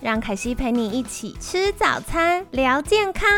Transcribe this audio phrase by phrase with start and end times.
[0.00, 3.28] 让凯西陪你一起吃早餐，聊健康。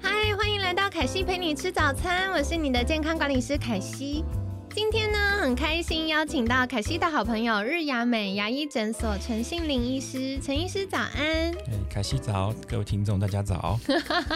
[0.00, 4.24] 嗨，欢迎来到凯西陪你吃早餐，我是你的健康管理师凯西。
[4.72, 11.50] 今天呢，很开心邀请到凯西的好朋友日雅美牙医诊所陈信林医师，陈医师早安。
[11.50, 13.76] 哎，凯西早，各位听众大家早。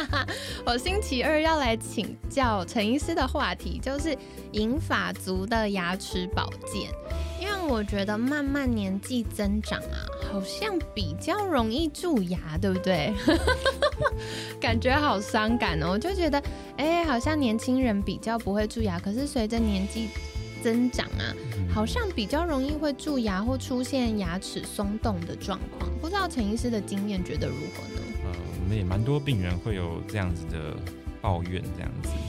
[0.67, 4.19] 我星期二要来请教陈医师的话题，就是
[4.51, 6.91] 银发族的牙齿保健。
[7.69, 13.13] 我觉得慢慢年纪增长啊，好像比较容易蛀牙，对不对？
[14.61, 16.43] 感觉好伤感哦，我就觉得，
[16.77, 20.09] 哎，好像年轻人比较不会蛀牙，可是随着年纪
[20.63, 21.35] 增长啊，
[21.73, 25.91] 好像比较容易会蛀牙或出现牙齿松动的状况。
[26.01, 28.01] 不知道陈医师的经验觉得如何呢？
[28.25, 28.31] 呃，
[28.63, 30.77] 我们也蛮多病人会有这样子的
[31.21, 32.24] 抱怨，这样子，对。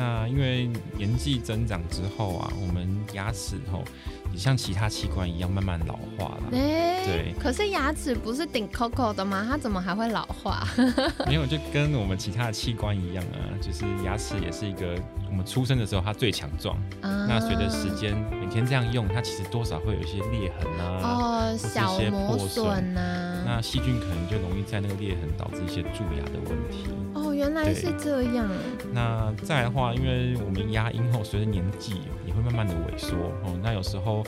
[0.00, 3.84] 那因为年纪增长之后啊，我们牙齿吼
[4.32, 6.42] 也像其他器官一样慢慢老化了。
[6.52, 7.34] 哎，对。
[7.38, 9.44] 可是牙齿不是顶 Coco 的吗？
[9.46, 10.66] 它怎么还会老化？
[11.28, 14.94] 没有，就跟我们其他的器官一样啊，就是牙齿也是一个
[15.28, 16.74] 我们出生的时候它最强壮。
[17.02, 21.09] 那随着时间每天这样用，它其实多少会有一些裂痕啊，哦，
[21.56, 23.42] 小磨损呐。
[23.44, 26.84] 那细菌可能就容易在那个裂痕导致一些蛀牙的问题。
[27.14, 28.48] 哦，原来是这样。
[28.92, 31.94] 那再的话，因为我们牙龈后随着年纪
[32.26, 34.24] 也会慢慢的萎缩哦，那有时候，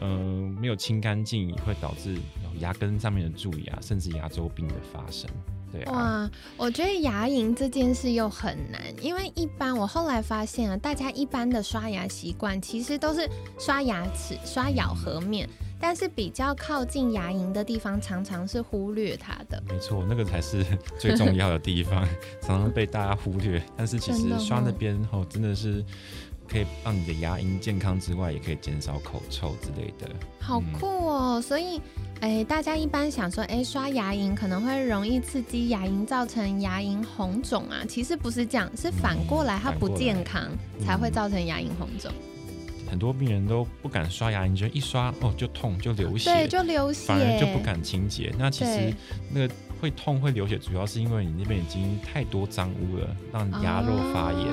[0.00, 2.16] 嗯，没有清干净也会导致
[2.58, 5.30] 牙根上面的蛀牙，甚至牙周病的发生。
[5.70, 15.48] 对哇，我觉得牙龈这件事又很难，因为一般我后来发现啊，大家一般的刷牙习惯其实都是刷牙齿、刷咬合面。
[15.86, 19.62] 但是比较靠近牙龈的地方，常常是忽略它的。
[19.68, 20.64] 没错，那个才是
[20.98, 22.08] 最重要的地方，
[22.40, 23.62] 常常被大家忽略。
[23.76, 25.84] 但是其实刷那边后，真的是
[26.48, 30.08] 可以让你的牙龈健康之外，也可以减少口臭之类的。
[30.40, 31.38] 好酷哦！
[31.42, 31.78] 所以，
[32.22, 37.84] 哎，大家一般想说，哎，刷牙龈可能会容易刺激牙龈，造成牙龈红肿啊。
[37.86, 40.48] 其实不是这样，是反过来，它不健康
[40.82, 42.10] 才会造成牙龈红肿。
[42.88, 48.32] 很多病人都不敢刷牙，你觉得一刷哦就痛就流血，对，就流血，反而就不敢清洁。
[48.38, 48.94] 那其实
[49.32, 54.44] 那个会痛会流血，主要是因为你那边已经太多脏污了，让牙肉发炎，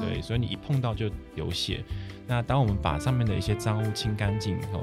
[0.00, 1.84] 对，所以你一碰到就流血。
[2.26, 4.82] 那当我们把上面的一些脏污清干净以后，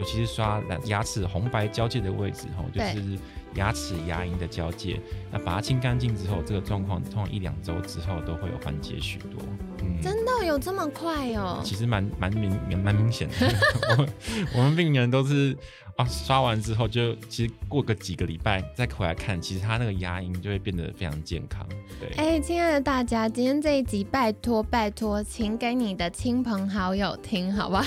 [0.00, 3.18] 尤其是刷牙齿红白交界的位置，吼，就是
[3.58, 5.00] 牙齿牙龈的交界，
[5.32, 9.42] 那把它清干净之后，这个状况通常一两周之后都会有缓解许多。
[10.00, 11.60] 真的有这么快哦？
[11.64, 12.50] 其实蛮蛮明
[12.82, 13.34] 蛮明显的，
[13.98, 14.08] 我
[14.54, 15.56] 我们病人都是
[15.96, 21.66] 啊，刷完之后就其实过个几个礼拜再回来看，其实他那个牙龈就会变得非常健康。
[22.00, 27.84] 对，哎，亲爱的大家，今天这一集拜托拜托，请给你的亲朋好友听，好吧？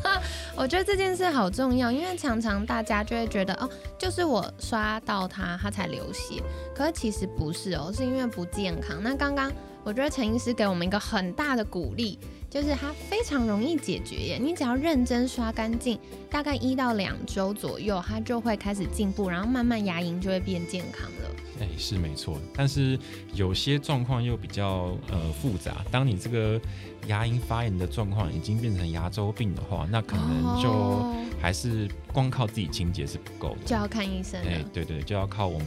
[0.56, 6.40] 我觉得这件事好重要，因为常常大家就会觉得哦，就是我刷到它，它才流血，
[6.72, 9.02] 可是其实不是哦，是因为不健康。
[9.02, 9.52] 那刚刚。
[9.82, 12.18] 我觉得陈医师给我们一个很大的鼓励，
[12.50, 14.38] 就是它非常容易解决耶。
[14.38, 15.98] 你只要认真刷干净，
[16.28, 21.30] 大概一到两周左右，它就会开始进步，然后慢慢牙龈就会变健康了。
[21.60, 22.98] 哎，是没错，但是
[23.34, 25.84] 有些状况又比较呃复杂。
[25.90, 26.60] 当你这个
[27.06, 31.04] 牙龈发炎的状况已经变成牙周病的话，那可能就
[31.40, 34.40] 还是光靠自己清洁是不够的，就要看医生。
[34.42, 35.66] 哎，对对，就要靠我们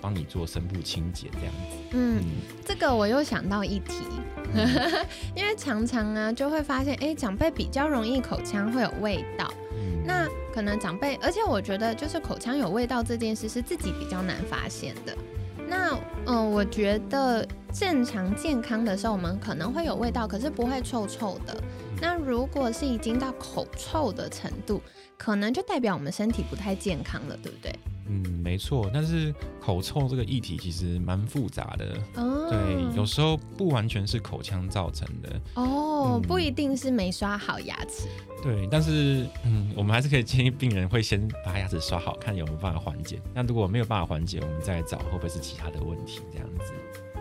[0.00, 1.76] 帮你做深部清洁这样子。
[1.92, 2.20] 嗯，
[2.64, 3.94] 这个我又想到一题，
[5.36, 9.48] 因为常常啊就会发现，哎，长辈比较容易口腔会有味道。
[10.04, 10.26] 那
[10.58, 15.16] 可能长辈，而且我觉得就是口腔有味道这件事是自己比较难发现的。
[15.68, 15.96] 那
[16.26, 21.56] 嗯，我觉得正常健康的时候，我们可能会有味道，可是不会臭臭的。
[22.00, 24.82] 那如果是已经到口臭的程度，
[25.16, 27.72] 可能就代表我们身体不太健康了，对不对？
[28.08, 31.96] 嗯，没错，但是口臭这个议题其实蛮复杂的，
[32.48, 38.08] 对，有时候不完全是口腔造成的哦，不一定是没刷好牙齿，
[38.42, 43.20] 对，但是嗯，我们还是可以建议病人会先把牙齿刷好，看有没有办法缓解。
[43.34, 46.72] 那如果没有办法缓解，我们再找会不会是其他的问题这样子。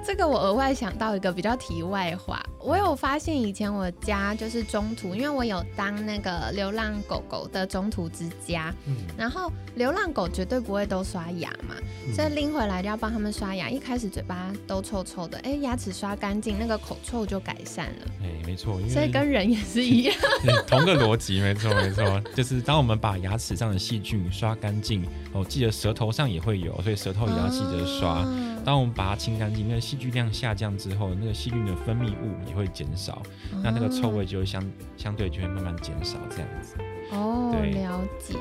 [0.04, 8.74] 这个我额外想到一个比较题外话，我有发现以前我家就是中途，因为我有当那个流浪狗狗的中途之家，
[9.18, 11.76] 然后流浪狗绝对不会都刷牙嘛，
[12.14, 13.70] 所以拎回来就要帮他们刷牙。
[13.70, 18.08] 一开始嘴巴都臭臭的，哎，牙齿刷干净，那个口臭就改善了。
[18.24, 20.16] 哎，没错，因为所以跟人也是一样，
[20.66, 28.26] 同个逻辑，没错没错，就是当我们把牙齿上的细菌刷干净，哦，记得舌头上也会有，所以舌头也要记得刷。
[28.68, 33.24] 当我们把它清干净，那个细菌量下降之后，那个细菌的分泌物也会减少，
[33.64, 34.62] 那那个臭味就会相
[34.98, 36.76] 相对就会慢慢减少，这样子。
[37.14, 38.36] 哦，了解。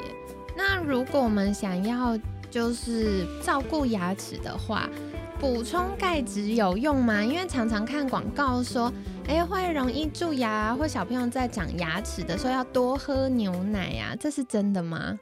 [0.56, 2.18] 那如果我们想要
[2.50, 4.90] 就是照顾牙齿的话，
[5.38, 7.22] 补充钙质有用吗？
[7.22, 8.92] 因为常常看广告说，
[9.28, 15.20] 哎，会容易蛀牙，或小朋友在长牙齿的时候要多喝牛奶呀，这是真的吗？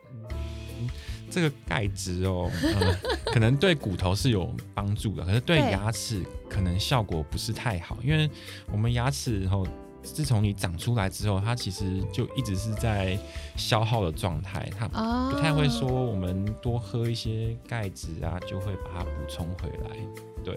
[1.35, 2.49] 这个钙质哦，
[3.27, 8.31] 可能对骨头是有帮助的，可是对牙齿可能效果不是太好，因为
[8.71, 9.67] 我们牙齿后
[10.01, 13.19] 自从你长出来之后，它其实就一直是在
[13.57, 19.97] 消耗的状态，它不太会说我们多喝一些钙质啊，就会把它补充回来。
[20.45, 20.57] 对，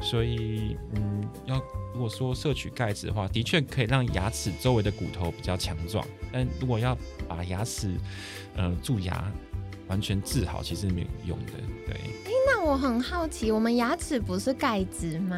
[0.00, 1.62] 所以嗯，要
[1.94, 6.98] 如果说摄取钙质的话，的确可以让牙齿周围的骨头比较强壮，但如果要
[7.28, 7.94] 把牙齿
[8.56, 9.30] 呃蛀牙。
[9.88, 11.52] 完全治好其实没有用的，
[11.86, 11.94] 对。
[12.26, 15.36] 哎，那我很好奇，我们牙齿不是钙质吗？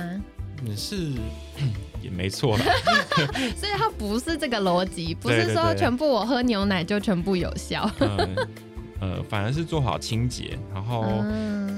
[0.62, 1.12] 你是
[2.02, 2.64] 也没错啦，
[3.56, 7.90] 所以它不是这个逻辑，不是说全部我喝牛奶就全部有效。
[9.00, 11.02] 呃，反而是做好清洁，然后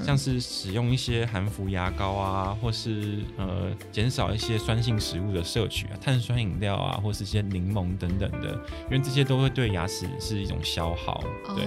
[0.03, 8.51] 像是使用一些含氟牙膏啊，或是呃减少一些酸性食物的摄取啊，碳酸饮料啊，或是一些柠檬等等的，
[8.85, 11.23] 因为这些都会对牙齿是一种消耗。
[11.55, 11.63] 对，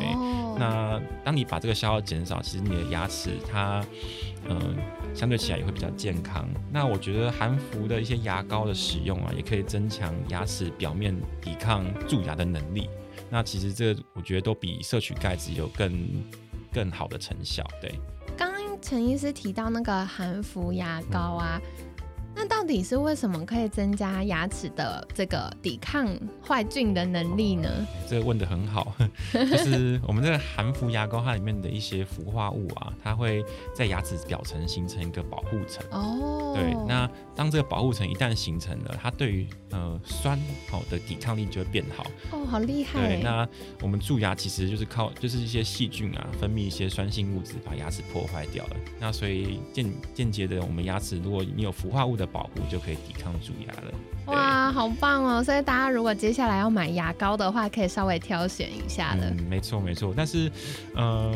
[0.58, 3.84] 那当你把这个消耗减少，其实你的牙齿它
[4.48, 4.76] 嗯
[5.14, 6.46] 相对起来也会比较健康。
[6.70, 12.88] 那我觉得含氟的一些牙膏的使用啊，也可以增强牙齿表面抵抗蛀牙的能力。
[13.28, 15.90] 那其实这我觉得都比摄取钙质有更
[16.72, 17.64] 更好的成效。
[17.80, 17.98] 对，
[18.36, 21.60] 刚刚陈医师提到那个含氟牙膏啊。
[22.38, 26.06] 那到底是为什么可以增加牙齿的这个抵抗
[26.46, 27.68] 坏菌的能力呢？
[28.06, 28.94] 这个问的很好，
[29.32, 33.42] 就是我们这个含氟牙膏它里面的一些氟化物啊，它会
[33.74, 35.82] 在牙齿表层形成一个保护层。
[35.90, 42.06] 哦，对，那当这个保护层一旦形成了，它对于呃酸好的抵抗力就会变好。
[42.32, 43.00] 哦，好厉害。
[43.00, 43.48] 对，那
[43.80, 48.76] 我们蛀牙其实就是靠就是一些细菌啊分泌一些酸性物质把牙齿破坏掉了。
[49.00, 53.92] 那所以间间接的，我们牙齿如果你有氟化物的保护就可以抵抗蛀牙了。
[54.26, 55.44] 哇，好棒哦！
[55.44, 59.30] 所以大家如果接下来要买牙膏的话，可以稍微挑选一下的。
[59.30, 60.12] 嗯，没错没错。
[60.16, 60.50] 但是，
[60.94, 61.32] 呃，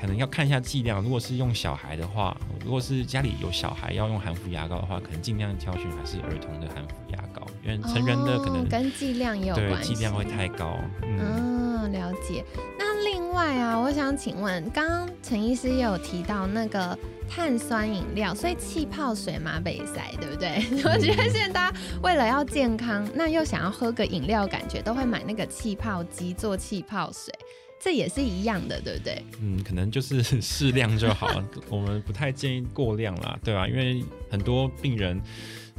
[0.00, 1.00] 可能要看一下剂量。
[1.00, 10.76] 如果是用小孩的话，如果是家里有小孩要用含氟牙膏的话，可能尽量挑选还是儿童的含氟牙膏，因为成人的可能跟剂量也有关系，剂量会太高。
[11.02, 12.44] 嗯，了解。
[13.32, 16.98] 另外啊，我想请问，刚刚陈医师也有提到那个。
[17.30, 20.62] 碳酸饮料，所以气泡水嘛北塞，对不对？
[20.84, 27.32] 我觉得现在大家为了要健康，那又想要喝个饮料，感觉都会买那个气泡机做气泡水，
[27.80, 29.24] 这也是一样的，对不对？
[29.40, 33.66] 嗯，可能就是适量就好，我们不太建议过量啦，对吧？
[33.66, 35.18] 因为很多病人。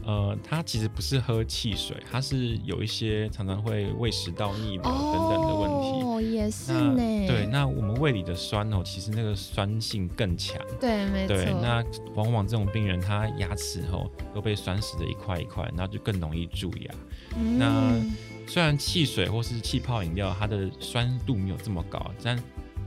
[0.06, 6.04] 呃，它其实不是喝汽水，它是有一些常常会胃食道逆流等等的问题。
[6.06, 6.98] 哦，也是呢。
[7.28, 10.60] 对，那我们胃里的酸哦，其实那个酸性更强。
[10.80, 11.36] 对，没错。
[11.36, 11.84] 对，那
[12.16, 16.94] 往往这种病人，他牙齿哦都被酸死的一块一块，那就更容易蛀牙。
[17.58, 17.94] 那
[18.46, 22.38] 虽然汽水或是气泡饮料，它的酸度没有这么高，但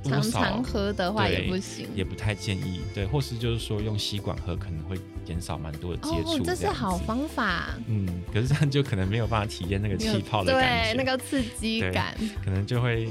[0.04, 2.82] 常常喝的话也不行，也不太建议。
[2.94, 4.96] 对，或是就是说用吸管喝可能会
[5.26, 6.38] 减少蛮多的接触。
[6.44, 7.74] 这是好方法。
[7.88, 12.14] 嗯，可是这样就可能没有办法体验那个气泡的感觉，对，那个刺激感，
[12.44, 13.08] 可能就会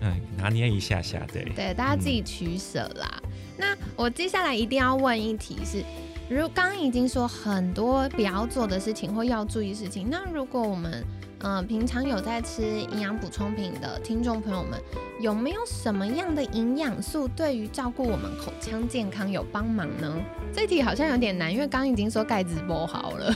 [0.00, 1.24] 嗯拿捏一下下。
[1.32, 3.22] 对，对，大家自己取舍啦。
[3.56, 5.82] 那我接下来一定要问一题是，
[6.28, 11.02] 如刚刚已经说很多不要做的事情或要注意事情，那如果我们
[11.40, 14.80] 嗯，平常有在吃营养补充品的听众朋友们，
[15.20, 20.14] 有没有什么样的营养素对于照顾我们口腔健康有帮忙呢？
[20.52, 23.34] 这题好像有点难，因为刚刚已经说钙质不好了。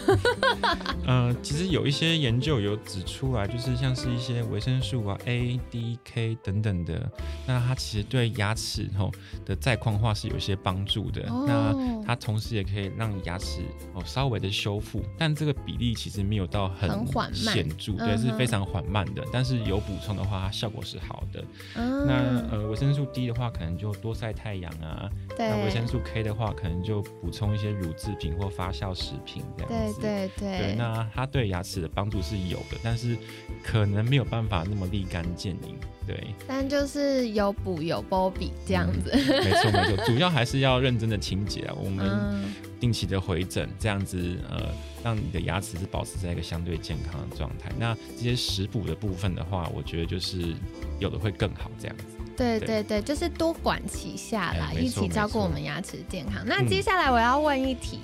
[1.06, 7.10] 呃，其实有一些研究有指出来，就是像是一些维生素啊 A、D、K 等等的，
[7.46, 9.10] 那它其实对牙齿吼
[9.44, 11.22] 的再矿化是有一些帮助的。
[11.46, 11.74] 那
[12.06, 13.62] 它同时也可以让牙齿
[13.94, 17.90] 哦稍微的修复，但这个比例其实没有到很缓显著。
[17.92, 19.24] 素，对，是非常缓慢的。
[19.32, 21.42] 但是有补充的话，它效果是好的。
[21.74, 25.10] 那呃，维生素 D 的话，可能就多晒太阳啊。
[25.38, 30.00] 那维生素 K 的话，可能就补充一些乳制品或发酵食品这样子。
[30.00, 30.74] 对对对。
[30.76, 33.16] 那它对牙齿的帮助是有的，但是
[33.62, 35.78] 可能没有办法那么立竿见影。
[36.06, 36.34] 对。
[36.46, 39.10] 但就是有补有波比这样子。
[39.12, 41.74] 没错没错，主要还是要认真的清洁啊。
[41.82, 42.44] 我们
[42.78, 44.68] 定期的回诊，这样子呃，
[45.04, 47.70] 让你的牙齿是保持在一个相对健康的状态。
[47.78, 50.54] 那这些食补的部分的话，我觉得就是
[50.98, 52.04] 有的会更好这样子。
[52.36, 56.42] 对对对，就是多管齐下来，一起照顾我们牙齿健康。
[56.46, 57.98] 那接下来我要问一题，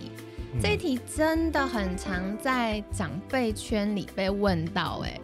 [0.61, 5.19] 这一题真的很常在长辈圈里被问到，哎，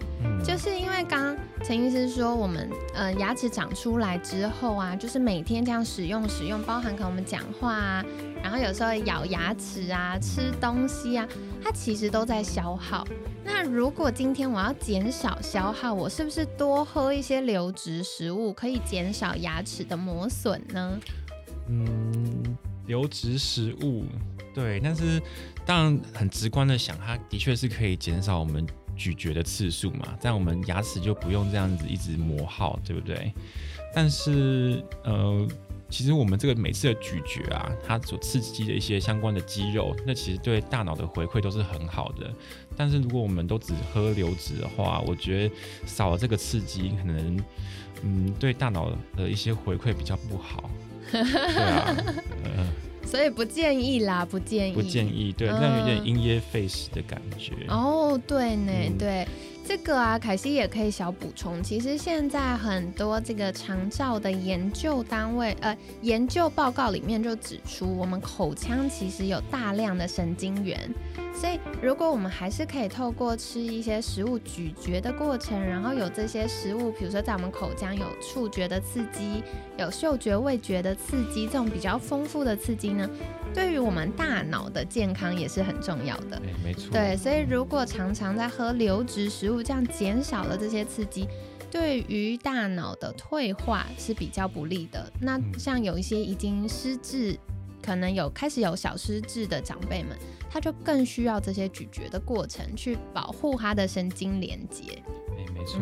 [0.44, 8.04] 就是因为刚刚陈医师说，我们呃牙齿长出来之后啊，就是每天这样使用使用，包含可能我们讲话啊，
[8.42, 11.26] 然后有时候咬牙齿啊，吃东西啊，
[11.62, 13.06] 它其实都在消耗。
[13.44, 20.98] 那如果今天我要减少消耗，我是不是多喝一些流质食物可以减少牙齿的磨损呢？
[21.68, 24.04] 嗯，流质食物
[24.52, 25.22] 对，但是
[25.64, 33.32] 当然很直观的想，它的确是可以减少我们咀嚼的次数嘛，这样我们牙齿就不用这样子一直磨耗，对不对？
[33.94, 35.48] 但是呃。
[35.90, 42.32] 其实我们这个每次的咀嚼啊，它所刺激的一些相关的肌肉，那其实对大脑的回馈都是很好的。
[42.74, 47.44] 但是如果我们都只喝流质的话，我觉得少了这个刺激，可能
[48.02, 50.70] 嗯对大脑的一些回馈比较不好。
[51.10, 51.20] 对
[51.62, 51.94] 啊，
[53.12, 54.72] 所以不建议啦，不建议。
[54.72, 57.52] 不建议，对，那有点因噎废食的感觉。
[57.68, 59.28] 哦，对呢，对。
[59.72, 61.62] 这个啊，凯西也可以小补充。
[61.62, 70.78] 其实现在很多这个长照的研究单位，呃，研究报告里面就指出，我们口腔其实有大量的神经元。
[71.34, 79.42] 所以，如果我们还是可以透过吃一些食物咀嚼的过程，然后有这些食物，比如说在我们口腔有触觉的刺激，
[79.78, 83.08] 有嗅觉、味觉的刺激，这种比较丰富的刺激呢，
[83.54, 86.40] 对于我们大脑的健康也是很重要的。
[86.62, 86.90] 没错。
[86.92, 91.28] 对，所以如果常常在喝流质食物，这样减少了这些刺激，
[91.70, 95.12] 对于大脑的退化是比较不利的。
[95.20, 97.38] 那像有一些已经失智。
[97.84, 100.16] 可能有开始有小失智的长辈们，
[100.48, 105.02] 他就更需要这些咀嚼的过程去保护他的神经连接。
[105.62, 105.80] 没错，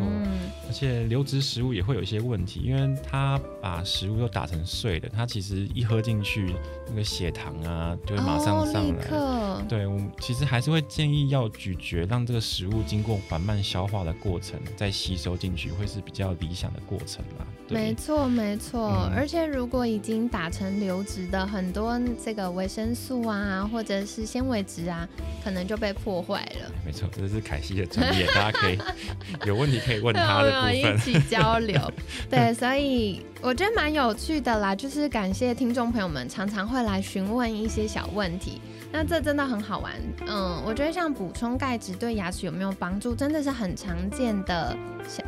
[0.67, 6.53] 而且流质食物也会有一些问题，因为它把食物都打成碎的，它其实一喝进去，
[6.87, 9.63] 那个血糖啊就会马上上来。
[9.67, 17.47] 对，我们其实还是会建议要咀嚼，让这个食物经过缓慢消化的过程再吸收进去，会是比较理想的过程啦。
[17.69, 19.09] 没错，没错。
[19.15, 25.07] 而且如果已经打成流质的，很多这个维生素啊，或者是纤维质啊，
[25.43, 26.71] 可能就被破坏了。
[26.85, 28.77] 没错，这是凯西的专业，大家可以
[29.47, 29.70] 有问。
[29.71, 31.79] 你可以问他的部分，一起交流。
[32.29, 38.61] 对，所以我觉得蛮有趣的啦，就是感谢听众朋友们常常会来询问一些小问题。
[38.91, 39.93] 那这真的很好玩，
[40.27, 44.75] 嗯，我觉得像补充钙质对牙齿有没有帮助，真的是很常见的，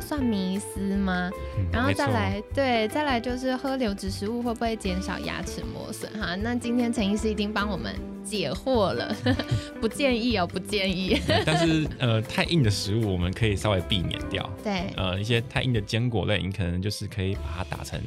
[0.00, 1.30] 算迷思吗？
[1.72, 6.10] 然后再来，对，再来就是喝流质食物会不会减少牙齿磨损？
[6.20, 9.16] 哈，那今天陈医师已经帮我们解惑了，
[9.80, 11.18] 不建议哦，不建议。
[11.46, 14.48] 但是呃，太硬的食物我们可以稍微避免掉。
[14.62, 17.98] 对，呃，一些太硬的坚果类，你可能就是可以把它打成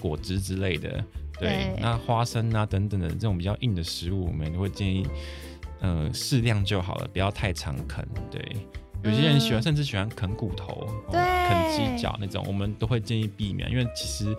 [0.00, 1.04] 果汁之类的。
[1.40, 5.06] 对，那花生啊等等的这种比较硬的食物，我们都会建议，
[5.80, 8.06] 呃，适量就好了，不要太常啃。
[8.30, 8.40] 对，
[9.02, 14.36] 有些人喜欢，甚至喜欢啃骨头、啃鸡脚那种，我们都会建议避免，因为其实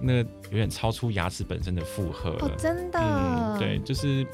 [0.00, 0.18] 那个
[0.50, 2.54] 有点超出牙齿本身的负荷了。
[2.58, 2.98] 真的。
[3.00, 4.26] 嗯，对，就是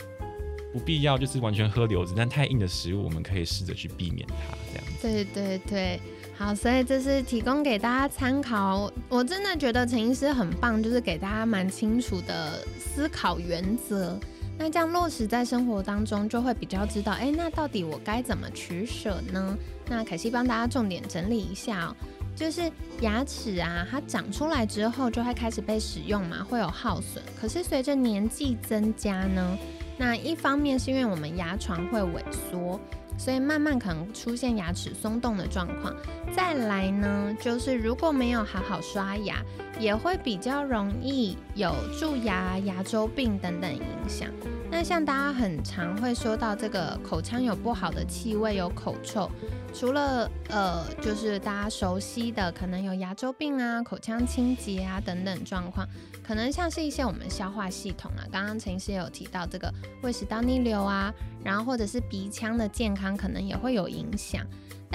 [0.72, 5.02] 不必要，就是完全喝流子，但太硬的食物，我们可以试着去避免它，这样子。
[5.02, 6.00] 对对对。
[6.36, 8.90] 好，所以这是提供给大家参考。
[9.08, 14.18] 我真的觉得陈医师很棒，就是给大家蛮清楚的思考原则。
[14.58, 19.56] 那这样落实在生活当中，就会比较知道，哎，那到底我该怎么取舍呢？
[19.88, 21.96] 那凯西帮大家重点整理一下哦，
[22.34, 27.22] 就是牙齿啊，它长出来之后就会开始被使用嘛，会有耗损。
[27.40, 29.56] 可是随着年纪增加呢，
[29.96, 32.80] 那一方面是因为我们牙床会萎缩。
[33.16, 35.94] 所以慢慢可能出现牙齿松动的状况。
[36.35, 39.42] 再来呢，就是如果没有好好刷牙，
[39.78, 44.28] 也会比较容易有蛀牙、牙周病等等影响。
[44.71, 49.31] 那像大家很常会说到这个口腔有不好的气味，有口臭。
[49.73, 55.87] 除了呃，就是大家熟悉的，可能有牙周病啊、口腔清洁啊等等状况，
[56.26, 61.12] 可能像是一些我们消化系统啊，刚刚陈医师有提到这个胃食道逆流啊，
[61.45, 64.45] 然后或者是鼻腔的健康，可能也会有影响。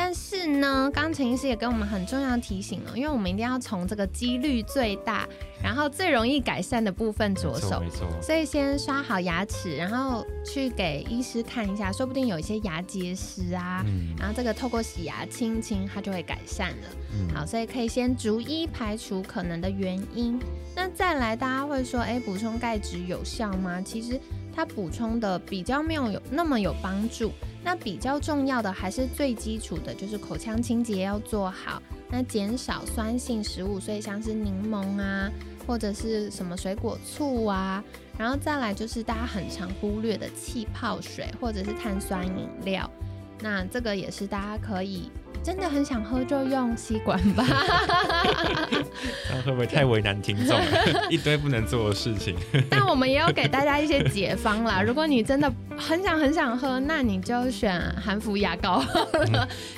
[0.02, 5.28] 但是呢，刚陈医师也给我们很重要的提醒了，因为我们一定要从这个几率最大，
[5.62, 7.82] 然后最容易改善的部分着手。
[7.82, 13.86] 没错，所以先刷好牙齿，然后去给医师看一下，说不定有一些牙结石啊，
[14.18, 17.36] 然后这个透过洗牙清清，它就会改善了。
[17.36, 20.40] 好，所以可以先逐一排除可能的原因。
[20.74, 23.82] 那再来，大家会说，哎，补充钙质有效吗？
[23.82, 24.18] 其实
[24.60, 27.32] 它补充的比较没有有那么有帮助。
[27.64, 35.32] 那比较重要的还是最基础的，就是口腔清洁要做好，那减少酸性食物，所以像是柠檬啊，
[35.66, 37.82] 或者是什么水果醋啊，
[38.18, 42.90] 然后再来就是大家很常忽略的气泡水或者是碳酸饮料，
[43.40, 45.10] 那这个也是大家可以。
[45.44, 47.44] 真的很想喝就用吸管吧，
[49.32, 50.60] 那会不会太为难听众？
[51.10, 52.36] 一堆不能做的事情。
[52.70, 54.82] 但我们也有给大家一些解方啦。
[54.82, 58.84] 如果你真的很想很想喝，那你就选含氟牙膏，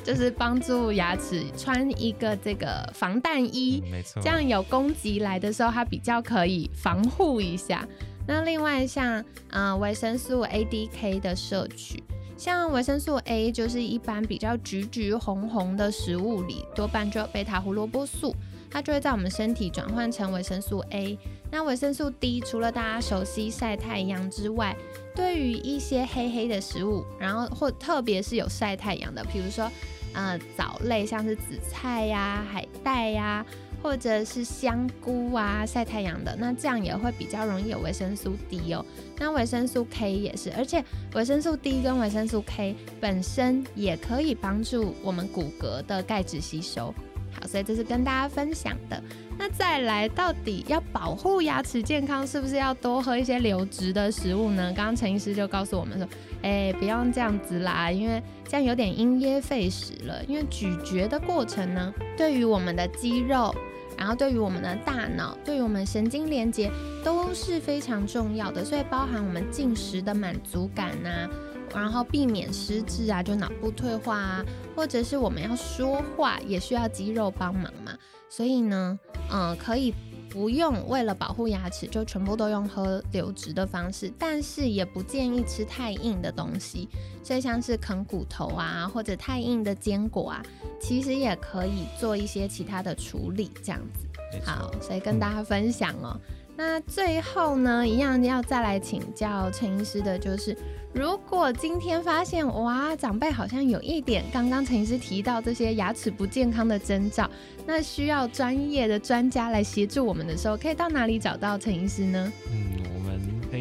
[0.04, 7.88] 就是帮助牙齿穿一个这个防弹衣，没错，这样有攻击来的时候，它比较可以防护一下。
[8.28, 12.04] 那另外像嗯维生素 A、D、K 的摄取。
[12.42, 18.36] 像维生素 A 就是一般比较橘橘红红的食物里，多半就有贝塔胡萝卜素，
[18.68, 21.16] 它就会在我们身体转换成维生素 A。
[21.52, 24.76] 那维生素 D 除了大家熟悉晒太阳之外，
[25.16, 29.72] 对于一些黑黑的食物，然后或特别是有晒太阳的，比如说
[30.14, 33.46] 呃藻类，像是紫菜呀、海带呀。
[33.82, 38.86] 或者是香菇啊，晒太阳的，那这样也会比较容易有维生素 D 哦。
[39.18, 40.84] 那维生素 K 也是，而且
[41.14, 46.94] 维生素 D 跟维生素 K 本身也可以帮助我们骨骼的钙质吸收。
[47.34, 49.02] 好，所以这是跟大家分享的。
[49.40, 54.74] 那再来，到底要保护牙齿健康，是不是要多喝一些流质的食物呢？
[54.76, 56.08] 刚刚陈医师就告诉我们说，
[56.42, 60.24] 哎，不用这样子啦，因为这样有点因噎废食了。
[60.26, 63.56] 因为咀嚼的过程呢，对于我们的肌肉。
[64.02, 66.72] 然后对于我们的大脑，对于我们神经连接
[67.06, 71.30] 都是非常重要的，所以包含我们进食的满足感呐，
[71.72, 77.92] 然后避免失智啊，就脑部退化啊，或者是我们要说话也需要肌肉帮忙嘛，
[78.28, 79.00] 所以呢，
[79.32, 79.94] 嗯，可以。
[80.32, 86.88] 不用为了保护牙齿就全部都用喝流质的方式，但是也不建议吃太硬的东西，
[87.22, 90.42] 所以像是啃骨头啊或者太硬的坚果啊，
[90.80, 94.08] 其实也可以做一些其他的处理，这样子。
[94.46, 96.18] 好，所以跟大家分享哦。
[96.56, 100.56] 那最后呢，一样要再来请教陈医师的就是。
[100.94, 107.32] 如果今天发现哇，长辈好像有一点刚刚陈医师提到这些牙齿不健康的征兆，
[107.66, 112.34] 那需要专业的专家来协助我们的时候，可以到哪里找到陈医师呢？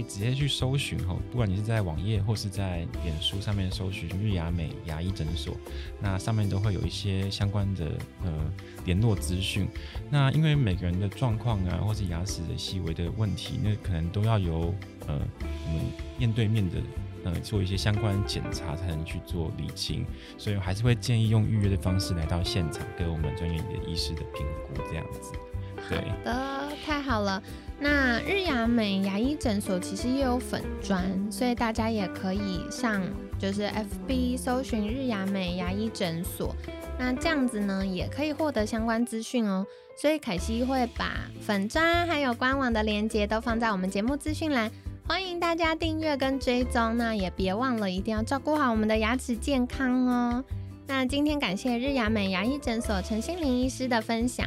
[0.00, 5.56] 以直接去搜寻哦，不管你是在网页或是在脸书上面搜寻日牙美牙医诊所，
[6.00, 7.92] 那上面都会有一些相关的
[8.24, 8.52] 呃
[8.84, 9.68] 联络资讯。
[10.10, 14.74] 那因为每个人的状况啊，或是牙齿的细微的问题，那可能都要由
[15.06, 15.84] 呃我们
[16.18, 16.76] 面对面的。
[17.22, 20.06] 呃，做一些相关检查才能去做理清，
[20.38, 25.49] 所以我还是会建议用预约的方式来到现场，给我们专业的医师的评估，这样子。
[25.88, 27.42] 好的，太好了。
[27.78, 33.02] 那日雅美牙医诊所其实也有粉砖，所以大家也可以上
[33.38, 33.70] 就是
[34.08, 36.54] FB 搜寻日雅美牙医诊所，
[36.98, 39.64] 那这样子呢也可以获得相关资讯哦。
[39.96, 44.70] 所以凯西会把粉砖还有官网的链接都放在我们节目资讯栏。
[45.08, 50.44] 欢迎大家订阅跟追踪，那也别忘了一定要照顾好我们的牙齿健康哦。
[50.86, 54.46] 那今天感谢日雅美牙医诊所陈心玲医师的分享，